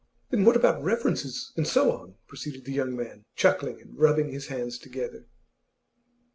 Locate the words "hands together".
4.47-5.27